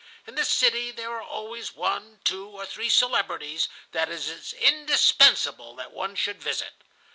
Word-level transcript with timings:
In 0.25 0.33
the 0.33 0.45
city 0.45 0.89
there 0.89 1.11
are 1.11 1.21
always 1.21 1.75
one, 1.75 2.21
two, 2.23 2.47
or 2.49 2.65
three 2.65 2.89
celebrities 2.89 3.67
that 3.91 4.09
it 4.09 4.15
is 4.15 4.53
indispensable 4.53 5.75
that 5.75 5.93
one 5.93 6.15
should 6.15 6.41
visit. 6.41 6.73